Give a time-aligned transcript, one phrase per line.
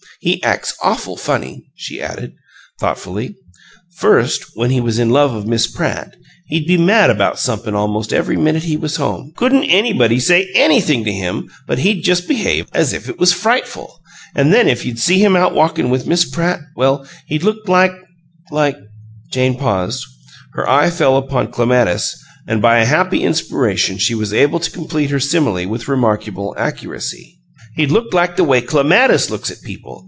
[0.23, 2.33] "He acks awful funny!" she added,
[2.79, 3.33] thoughtfully.
[3.97, 8.13] "First when he was in love of Miss Pratt, he'd be mad about somep'm almost
[8.13, 9.33] every minute he was home.
[9.35, 13.99] Couldn't anybody say ANYthing to him but he'd just behave as if it was frightful,
[14.35, 17.93] an' then if you'd see him out walkin' with Miss Pratt, well, he'd look like
[18.51, 18.77] like"
[19.33, 20.05] Jane paused;
[20.53, 22.15] her eye fell upon Clematis
[22.47, 27.39] and by a happy inspiration she was able to complete her simile with remarkable accuracy.
[27.73, 29.99] "He'd look like the way Clematis looks at people!